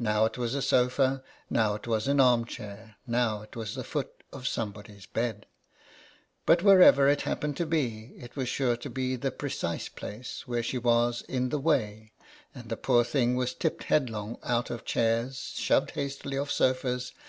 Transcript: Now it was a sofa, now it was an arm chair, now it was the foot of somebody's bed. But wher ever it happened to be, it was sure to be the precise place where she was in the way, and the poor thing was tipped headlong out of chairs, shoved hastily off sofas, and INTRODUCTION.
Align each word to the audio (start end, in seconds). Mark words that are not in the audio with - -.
Now 0.00 0.24
it 0.24 0.36
was 0.36 0.56
a 0.56 0.62
sofa, 0.62 1.22
now 1.48 1.76
it 1.76 1.86
was 1.86 2.08
an 2.08 2.18
arm 2.18 2.44
chair, 2.44 2.96
now 3.06 3.42
it 3.42 3.54
was 3.54 3.76
the 3.76 3.84
foot 3.84 4.24
of 4.32 4.48
somebody's 4.48 5.06
bed. 5.06 5.46
But 6.44 6.64
wher 6.64 6.82
ever 6.82 7.06
it 7.08 7.20
happened 7.20 7.56
to 7.58 7.66
be, 7.66 8.06
it 8.16 8.34
was 8.34 8.48
sure 8.48 8.76
to 8.76 8.90
be 8.90 9.14
the 9.14 9.30
precise 9.30 9.88
place 9.88 10.42
where 10.44 10.64
she 10.64 10.78
was 10.78 11.22
in 11.22 11.50
the 11.50 11.60
way, 11.60 12.10
and 12.52 12.68
the 12.68 12.76
poor 12.76 13.04
thing 13.04 13.36
was 13.36 13.54
tipped 13.54 13.84
headlong 13.84 14.38
out 14.42 14.70
of 14.70 14.84
chairs, 14.84 15.52
shoved 15.54 15.92
hastily 15.92 16.36
off 16.36 16.50
sofas, 16.50 17.10
and 17.10 17.16
INTRODUCTION. 17.16 17.28